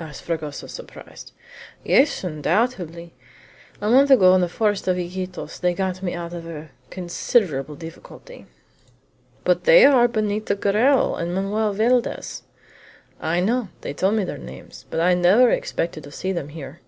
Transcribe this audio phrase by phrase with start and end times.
[0.00, 1.30] asked Fragoso, surprised.
[1.84, 3.14] "Yes, undoubtedly!
[3.80, 7.76] A month ago, in the forest of Iquitos, they got me out of a considerable
[7.76, 8.46] difficulty."
[9.44, 12.42] "But they are Benito Garral and Manoel Valdez."
[13.20, 13.68] "I know.
[13.82, 16.80] They told me their names, but I never expected to see them here."